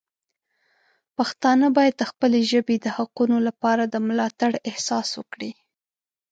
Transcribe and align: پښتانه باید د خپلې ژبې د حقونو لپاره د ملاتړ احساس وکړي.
پښتانه 1.17 1.67
باید 1.77 1.95
د 1.97 2.03
خپلې 2.11 2.39
ژبې 2.51 2.75
د 2.81 2.87
حقونو 2.97 3.37
لپاره 3.47 3.83
د 3.87 3.95
ملاتړ 4.07 4.51
احساس 4.69 5.07
وکړي. 5.19 5.51